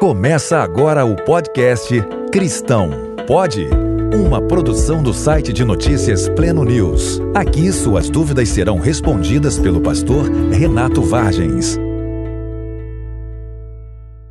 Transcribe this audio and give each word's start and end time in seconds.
Começa 0.00 0.62
agora 0.62 1.04
o 1.04 1.14
podcast 1.14 1.94
Cristão 2.32 2.88
Pode? 3.26 3.68
Uma 4.14 4.40
produção 4.40 5.02
do 5.02 5.12
site 5.12 5.52
de 5.52 5.62
notícias 5.62 6.26
Pleno 6.26 6.64
News. 6.64 7.20
Aqui 7.34 7.70
suas 7.70 8.08
dúvidas 8.08 8.48
serão 8.48 8.78
respondidas 8.78 9.58
pelo 9.58 9.82
pastor 9.82 10.24
Renato 10.50 11.02
Vargens. 11.02 11.76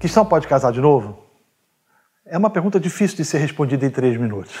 Cristão 0.00 0.26
pode 0.26 0.48
casar 0.48 0.72
de 0.72 0.80
novo? 0.80 1.16
É 2.26 2.36
uma 2.36 2.50
pergunta 2.50 2.80
difícil 2.80 3.16
de 3.18 3.24
ser 3.24 3.38
respondida 3.38 3.86
em 3.86 3.90
três 3.90 4.16
minutos. 4.16 4.56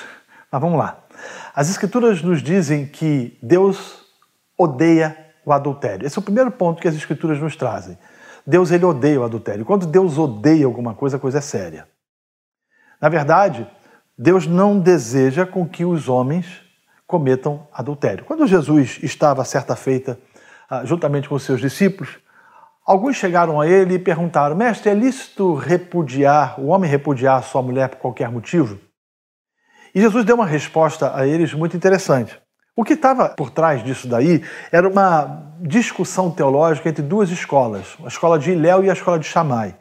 Mas 0.52 0.60
vamos 0.60 0.78
lá. 0.78 1.02
As 1.52 1.68
Escrituras 1.68 2.22
nos 2.22 2.40
dizem 2.40 2.86
que 2.86 3.36
Deus 3.42 4.04
odeia 4.56 5.16
o 5.44 5.52
adultério. 5.52 6.06
Esse 6.06 6.16
é 6.16 6.20
o 6.20 6.24
primeiro 6.24 6.52
ponto 6.52 6.80
que 6.80 6.86
as 6.86 6.94
Escrituras 6.94 7.40
nos 7.40 7.56
trazem. 7.56 7.98
Deus 8.46 8.70
ele 8.70 8.84
odeia 8.84 9.20
o 9.20 9.24
adultério. 9.24 9.64
Quando 9.64 9.86
Deus 9.86 10.18
odeia 10.18 10.66
alguma 10.66 10.94
coisa, 10.94 11.16
a 11.16 11.20
coisa 11.20 11.38
é 11.38 11.40
séria. 11.40 11.86
Na 13.00 13.08
verdade, 13.08 13.66
Deus 14.16 14.46
não 14.46 14.78
deseja 14.78 15.46
com 15.46 15.68
que 15.68 15.84
os 15.84 16.08
homens 16.08 16.62
cometam 17.06 17.66
adultério. 17.72 18.24
Quando 18.24 18.46
Jesus 18.46 18.98
estava 19.02 19.44
certa 19.44 19.76
feita 19.76 20.18
ah, 20.68 20.84
juntamente 20.84 21.28
com 21.28 21.34
os 21.34 21.42
seus 21.42 21.60
discípulos, 21.60 22.18
alguns 22.86 23.16
chegaram 23.16 23.60
a 23.60 23.66
ele 23.66 23.94
e 23.94 23.98
perguntaram: 23.98 24.56
Mestre, 24.56 24.90
é 24.90 24.94
lícito 24.94 25.54
repudiar, 25.54 26.60
o 26.60 26.68
homem 26.68 26.90
repudiar 26.90 27.42
sua 27.42 27.62
mulher 27.62 27.88
por 27.90 27.98
qualquer 27.98 28.30
motivo? 28.30 28.78
E 29.94 30.00
Jesus 30.00 30.24
deu 30.24 30.36
uma 30.36 30.46
resposta 30.46 31.14
a 31.14 31.26
eles 31.26 31.52
muito 31.52 31.76
interessante. 31.76 32.41
O 32.74 32.84
que 32.84 32.94
estava 32.94 33.28
por 33.28 33.50
trás 33.50 33.84
disso 33.84 34.08
daí 34.08 34.42
era 34.70 34.88
uma 34.88 35.52
discussão 35.60 36.30
teológica 36.30 36.88
entre 36.88 37.02
duas 37.02 37.28
escolas, 37.28 37.98
a 38.02 38.08
escola 38.08 38.38
de 38.38 38.52
Iléu 38.52 38.82
e 38.82 38.88
a 38.88 38.94
escola 38.94 39.18
de 39.18 39.26
Shammai. 39.26 39.76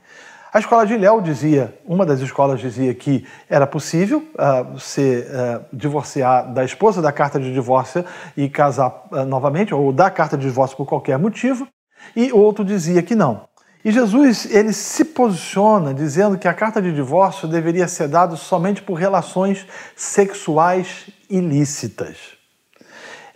A 0.54 0.60
escola 0.60 0.86
de 0.86 0.96
Iléu 0.96 1.22
dizia, 1.22 1.74
uma 1.86 2.06
das 2.06 2.20
escolas 2.20 2.60
dizia 2.60 2.94
que 2.94 3.26
era 3.50 3.66
possível 3.66 4.22
uh, 4.36 4.78
se 4.78 5.20
uh, 5.26 5.64
divorciar 5.72 6.54
da 6.54 6.66
esposa 6.66 7.02
da 7.02 7.14
carta 7.14 7.40
de 7.40 7.54
divórcio 7.54 8.04
e 8.36 8.50
casar 8.50 9.06
uh, 9.10 9.24
novamente, 9.24 9.74
ou 9.74 9.94
dar 9.94 10.12
carta 10.12 10.38
de 10.38 10.46
divórcio 10.46 10.76
por 10.76 10.86
qualquer 10.86 11.18
motivo, 11.18 11.66
e 12.14 12.34
outro 12.34 12.66
dizia 12.66 13.02
que 13.02 13.16
não. 13.16 13.48
E 13.86 13.92
Jesus 13.94 14.54
ele 14.54 14.74
se 14.74 15.06
posiciona 15.06 15.94
dizendo 15.94 16.38
que 16.38 16.48
a 16.48 16.54
carta 16.54 16.82
de 16.82 16.94
divórcio 16.94 17.48
deveria 17.48 17.88
ser 17.88 18.10
dada 18.10 18.36
somente 18.36 18.82
por 18.82 18.96
relações 18.96 19.66
sexuais 19.96 21.10
ilícitas. 21.30 22.41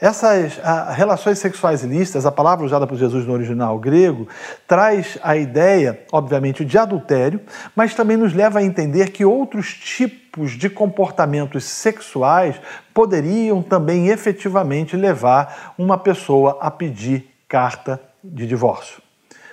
Essas 0.05 0.59
a, 0.63 0.91
relações 0.91 1.39
sexuais 1.39 1.83
ilícitas, 1.83 2.27
a 2.27 2.31
palavra 2.31 2.63
usada 2.63 2.85
por 2.85 2.95
Jesus 2.95 3.25
no 3.25 3.33
original 3.33 3.79
grego, 3.79 4.27
traz 4.67 5.17
a 5.23 5.35
ideia, 5.35 5.99
obviamente, 6.11 6.63
de 6.63 6.77
adultério, 6.77 7.41
mas 7.75 7.95
também 7.95 8.15
nos 8.15 8.31
leva 8.31 8.59
a 8.59 8.63
entender 8.63 9.09
que 9.09 9.25
outros 9.25 9.73
tipos 9.73 10.51
de 10.51 10.69
comportamentos 10.69 11.63
sexuais 11.63 12.55
poderiam 12.93 13.63
também 13.63 14.09
efetivamente 14.09 14.95
levar 14.95 15.73
uma 15.75 15.97
pessoa 15.97 16.59
a 16.61 16.69
pedir 16.69 17.27
carta 17.47 17.99
de 18.23 18.45
divórcio. 18.45 19.01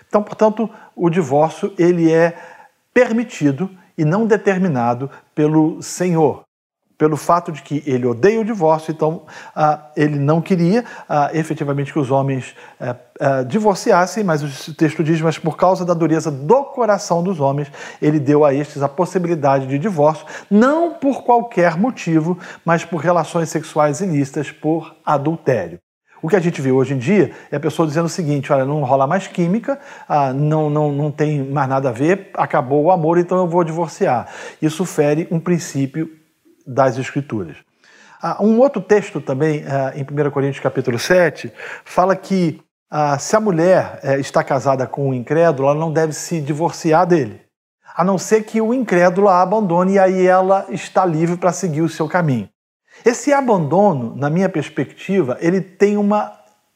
Então, 0.07 0.23
portanto, 0.23 0.69
o 0.95 1.09
divórcio 1.09 1.73
ele 1.79 2.13
é 2.13 2.37
permitido 2.93 3.71
e 3.97 4.05
não 4.05 4.27
determinado 4.27 5.11
pelo 5.35 5.81
Senhor 5.81 6.43
pelo 6.97 7.17
fato 7.17 7.51
de 7.51 7.63
que 7.63 7.83
ele 7.87 8.07
odeia 8.07 8.41
o 8.41 8.45
divórcio, 8.45 8.93
então 8.93 9.23
ah, 9.55 9.91
ele 9.97 10.19
não 10.19 10.41
queria 10.41 10.85
ah, 11.09 11.31
efetivamente 11.33 11.93
que 11.93 11.99
os 11.99 12.11
homens 12.11 12.55
ah, 12.81 12.97
ah, 13.21 13.43
divorciassem, 13.43 14.23
mas 14.23 14.69
o 14.69 14.75
texto 14.75 15.03
diz, 15.03 15.21
mas 15.21 15.39
por 15.39 15.57
causa 15.57 15.85
da 15.85 15.95
dureza 15.95 16.31
do 16.31 16.65
coração 16.65 17.23
dos 17.23 17.41
homens, 17.41 17.71
ele 18.01 18.21
deu 18.21 18.45
a 18.45 18.55
estes 18.55 18.83
a 18.83 18.89
possibilidade 18.89 19.67
de 19.67 19.79
divórcio, 19.79 20.27
não 20.51 20.95
por 20.95 21.23
qualquer 21.25 21.77
motivo, 21.77 22.39
mas 22.65 22.85
por 22.85 22.99
relações 22.99 23.49
sexuais 23.49 24.01
ilícitas, 24.01 24.51
por 24.51 24.95
adultério. 25.05 25.79
O 26.23 26.29
que 26.29 26.37
a 26.37 26.41
gente 26.41 26.63
vê 26.63 26.71
hoje 26.71 26.95
em 26.95 26.99
dia 26.99 27.33
é 27.51 27.57
a 27.57 27.61
pessoa 27.61 27.87
dizendo 27.87 28.07
o 28.07 28.09
seguinte: 28.09 28.53
olha, 28.53 28.65
não 28.65 28.85
rola 28.85 29.09
mais 29.09 29.27
química, 29.27 29.79
ah, 30.09 30.33
não, 30.33 30.71
não, 30.71 30.93
não 30.93 31.11
tem 31.11 31.43
mais 31.43 31.69
nada 31.69 31.89
a 31.89 31.93
ver, 31.93 32.31
acabou 32.35 32.85
o 32.85 32.91
amor, 32.93 33.19
então 33.19 33.39
eu 33.39 33.49
vou 33.49 33.65
divorciar. 33.65 34.29
Isso 34.63 34.85
fere 34.85 35.27
um 35.33 35.41
princípio 35.41 36.22
das 36.67 36.99
Escrituras. 36.99 37.57
Um 38.41 38.61
outro 38.61 38.81
texto 38.81 39.21
também, 39.21 39.65
eh, 39.67 39.95
em 39.97 40.05
1 40.05 40.31
Coríntios 40.31 40.63
capítulo 40.63 40.97
7, 40.97 41.53
fala 41.85 42.15
que 42.15 42.63
ah, 42.89 43.19
se 43.19 43.35
a 43.35 43.41
mulher 43.41 43.99
eh, 44.03 44.21
está 44.21 44.45
casada 44.45 44.87
com 44.87 45.09
um 45.09 45.15
incrédulo, 45.15 45.69
ela 45.69 45.79
não 45.79 45.93
deve 45.93 46.13
se 46.13 46.41
divorciar 46.41 47.07
dele, 47.07 47.41
a 47.97 48.05
não 48.05 48.19
ser 48.19 48.45
que 48.45 48.61
o 48.61 48.73
incrédulo 48.73 49.29
a 49.29 49.43
abandone 49.43 49.95
e 49.95 49.99
aí 49.99 50.27
ela 50.27 50.67
está 50.69 51.05
livre 51.05 51.37
para 51.37 51.53
seguir 51.53 51.81
o 51.81 51.89
seu 51.89 52.07
caminho. 52.07 52.49
Esse 53.05 53.33
abandono, 53.33 54.15
na 54.15 54.31
minha 54.31 54.49
perspectiva, 54.49 55.37
ele 55.41 55.61
tem 55.61 55.97
uma 55.97 56.33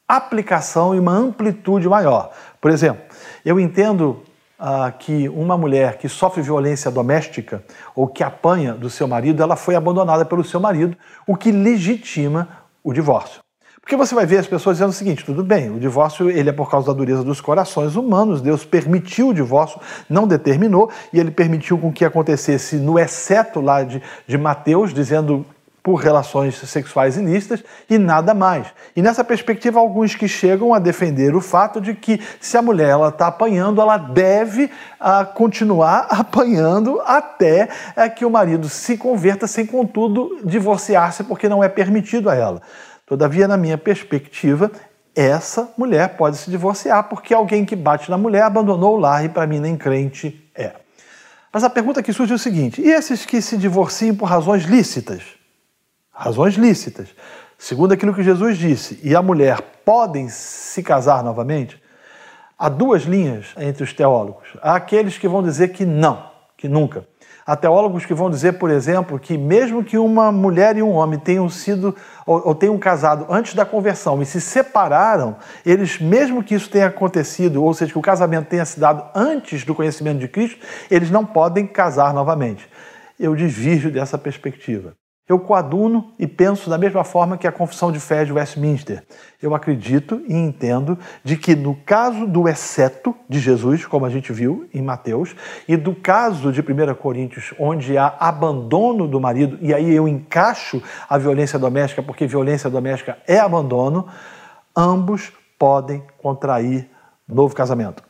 aplicação 0.07 0.95
e 0.95 0.99
uma 0.99 1.13
amplitude 1.13 1.87
maior. 1.87 2.31
Por 2.59 2.71
exemplo, 2.71 3.03
eu 3.45 3.59
entendo 3.59 4.23
ah, 4.59 4.91
que 4.91 5.29
uma 5.29 5.57
mulher 5.57 5.97
que 5.97 6.09
sofre 6.09 6.41
violência 6.41 6.89
doméstica 6.89 7.63
ou 7.95 8.07
que 8.07 8.23
apanha 8.23 8.73
do 8.73 8.89
seu 8.89 9.07
marido, 9.07 9.43
ela 9.43 9.55
foi 9.55 9.75
abandonada 9.75 10.25
pelo 10.25 10.43
seu 10.43 10.59
marido, 10.59 10.97
o 11.27 11.35
que 11.35 11.51
legitima 11.51 12.47
o 12.83 12.93
divórcio. 12.93 13.41
Porque 13.87 13.95
você 13.95 14.13
vai 14.13 14.25
ver 14.25 14.39
as 14.39 14.47
pessoas 14.47 14.75
dizendo 14.75 14.89
o 14.89 14.93
seguinte: 14.93 15.23
tudo 15.23 15.41
bem, 15.41 15.69
o 15.69 15.79
divórcio 15.79 16.29
ele 16.29 16.49
é 16.49 16.51
por 16.51 16.69
causa 16.69 16.87
da 16.87 16.93
dureza 16.93 17.23
dos 17.23 17.39
corações 17.39 17.95
humanos. 17.95 18.41
Deus 18.41 18.65
permitiu 18.65 19.29
o 19.29 19.33
divórcio, 19.33 19.79
não 20.09 20.27
determinou, 20.27 20.91
e 21.13 21.19
ele 21.19 21.31
permitiu 21.31 21.77
com 21.77 21.93
que 21.93 22.03
acontecesse 22.03 22.75
no 22.75 22.99
exceto 22.99 23.61
lá 23.61 23.83
de, 23.83 24.01
de 24.27 24.37
Mateus, 24.37 24.93
dizendo 24.93 25.45
por 25.87 26.01
relações 26.01 26.57
sexuais 26.57 27.15
ilícitas 27.15 27.63
e 27.89 27.97
nada 27.97 28.33
mais. 28.33 28.67
E 28.93 29.01
nessa 29.01 29.23
perspectiva, 29.23 29.79
alguns 29.79 30.15
que 30.15 30.27
chegam 30.27 30.73
a 30.73 30.79
defender 30.79 31.33
o 31.33 31.39
fato 31.39 31.79
de 31.79 31.93
que 31.93 32.19
se 32.41 32.57
a 32.57 32.61
mulher 32.61 32.99
está 33.07 33.27
apanhando, 33.27 33.79
ela 33.79 33.95
deve 33.95 34.69
a, 34.99 35.21
ah, 35.21 35.25
continuar 35.25 36.07
apanhando 36.11 36.99
até 37.05 37.69
é, 37.95 38.09
que 38.09 38.25
o 38.25 38.29
marido 38.29 38.67
se 38.67 38.97
converta, 38.97 39.47
sem 39.47 39.65
contudo 39.65 40.41
divorciar-se, 40.43 41.23
porque 41.23 41.47
não 41.47 41.63
é 41.63 41.69
permitido 41.69 42.29
a 42.29 42.35
ela. 42.35 42.61
Todavia, 43.05 43.47
na 43.47 43.55
minha 43.55 43.77
perspectiva, 43.77 44.69
essa 45.15 45.69
mulher 45.77 46.17
pode 46.17 46.35
se 46.35 46.51
divorciar, 46.51 47.05
porque 47.05 47.33
alguém 47.33 47.63
que 47.63 47.77
bate 47.77 48.11
na 48.11 48.17
mulher 48.17 48.41
abandonou 48.41 48.95
o 48.95 48.99
lar 48.99 49.23
e 49.23 49.29
para 49.29 49.47
mim 49.47 49.61
nem 49.61 49.77
crente 49.77 50.51
é. 50.53 50.73
Mas 51.53 51.63
a 51.63 51.69
pergunta 51.69 52.03
que 52.03 52.11
surge 52.11 52.33
é 52.33 52.35
o 52.35 52.37
seguinte: 52.37 52.81
e 52.81 52.89
esses 52.89 53.25
que 53.25 53.41
se 53.41 53.55
divorciam 53.55 54.13
por 54.17 54.25
razões 54.25 54.65
lícitas? 54.65 55.36
Razões 56.17 56.55
lícitas, 56.55 57.09
segundo 57.57 57.93
aquilo 57.93 58.13
que 58.13 58.23
Jesus 58.23 58.57
disse, 58.57 58.99
e 59.03 59.15
a 59.15 59.21
mulher 59.21 59.61
podem 59.85 60.27
se 60.29 60.81
casar 60.81 61.23
novamente, 61.23 61.81
há 62.57 62.67
duas 62.67 63.03
linhas 63.03 63.53
entre 63.57 63.83
os 63.83 63.93
teólogos. 63.93 64.47
Há 64.61 64.75
aqueles 64.75 65.17
que 65.17 65.27
vão 65.27 65.43
dizer 65.43 65.69
que 65.69 65.85
não, 65.85 66.25
que 66.57 66.67
nunca. 66.67 67.07
Há 67.45 67.55
teólogos 67.55 68.03
que 68.05 68.13
vão 68.13 68.29
dizer, 68.29 68.53
por 68.53 68.69
exemplo, 68.69 69.17
que 69.17 69.37
mesmo 69.37 69.81
que 69.81 69.97
uma 69.97 70.33
mulher 70.33 70.75
e 70.75 70.83
um 70.83 70.91
homem 70.91 71.17
tenham 71.17 71.47
sido 71.47 71.95
ou, 72.25 72.49
ou 72.49 72.55
tenham 72.55 72.77
casado 72.77 73.25
antes 73.29 73.53
da 73.53 73.63
conversão 73.63 74.21
e 74.21 74.25
se 74.25 74.41
separaram, 74.41 75.37
eles, 75.65 75.97
mesmo 75.97 76.43
que 76.43 76.55
isso 76.55 76.69
tenha 76.69 76.87
acontecido, 76.87 77.63
ou 77.63 77.73
seja, 77.73 77.93
que 77.93 77.97
o 77.97 78.01
casamento 78.01 78.49
tenha 78.49 78.65
se 78.65 78.77
dado 78.77 79.05
antes 79.15 79.63
do 79.63 79.73
conhecimento 79.73 80.19
de 80.19 80.27
Cristo, 80.27 80.59
eles 80.91 81.09
não 81.09 81.25
podem 81.25 81.65
casar 81.65 82.13
novamente. 82.13 82.67
Eu 83.17 83.33
desvirjo 83.33 83.89
dessa 83.89 84.17
perspectiva. 84.17 84.93
Eu 85.27 85.37
coaduno 85.39 86.13
e 86.17 86.25
penso 86.25 86.69
da 86.69 86.77
mesma 86.77 87.03
forma 87.03 87.37
que 87.37 87.45
a 87.45 87.51
Confissão 87.51 87.91
de 87.91 87.99
Fé 87.99 88.23
de 88.23 88.31
Westminster. 88.31 89.03
Eu 89.41 89.53
acredito 89.53 90.21
e 90.25 90.33
entendo 90.33 90.97
de 91.21 91.35
que 91.35 91.53
no 91.53 91.75
caso 91.75 92.25
do 92.25 92.47
exceto 92.47 93.13
de 93.27 93.37
Jesus, 93.37 93.85
como 93.85 94.05
a 94.05 94.09
gente 94.09 94.31
viu 94.31 94.69
em 94.73 94.81
Mateus, 94.81 95.35
e 95.67 95.75
do 95.75 95.93
caso 95.93 96.49
de 96.51 96.61
1 96.61 96.95
Coríntios, 96.95 97.53
onde 97.59 97.97
há 97.97 98.15
abandono 98.17 99.05
do 99.05 99.19
marido, 99.19 99.57
e 99.59 99.73
aí 99.73 99.93
eu 99.93 100.07
encaixo 100.07 100.81
a 101.09 101.17
violência 101.17 101.59
doméstica, 101.59 102.01
porque 102.01 102.25
violência 102.25 102.69
doméstica 102.69 103.17
é 103.27 103.37
abandono, 103.37 104.07
ambos 104.73 105.33
podem 105.59 106.03
contrair 106.19 106.89
novo 107.27 107.53
casamento. 107.53 108.01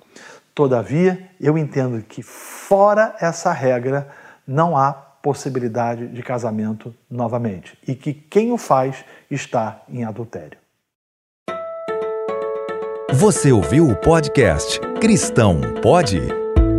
Todavia, 0.54 1.30
eu 1.42 1.58
entendo 1.58 2.04
que 2.04 2.22
fora 2.22 3.16
essa 3.20 3.52
regra 3.52 4.08
não 4.46 4.78
há 4.78 5.07
possibilidade 5.28 6.08
de 6.08 6.24
casamento 6.24 6.96
novamente 7.12 7.78
e 7.86 7.94
que 7.94 8.14
quem 8.14 8.54
o 8.54 8.58
faz 8.58 9.04
está 9.30 9.84
em 9.90 10.06
adultério. 10.06 10.58
Você 13.12 13.52
ouviu 13.52 13.90
o 13.90 13.96
podcast 13.98 14.80
Cristão 15.02 15.60
Pode? 15.82 16.22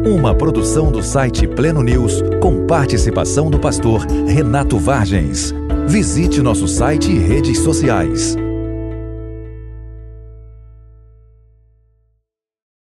Uma 0.06 0.34
produção 0.34 0.90
do 0.90 1.02
site 1.02 1.46
Pleno 1.46 1.82
News 1.82 2.22
com 2.40 2.66
participação 2.66 3.50
do 3.50 3.58
pastor 3.60 4.06
Renato 4.26 4.78
Vargens. 4.78 5.52
Visite 5.86 6.40
nosso 6.40 6.66
site 6.66 7.12
e 7.12 7.18
redes 7.18 7.58
sociais. 7.58 8.34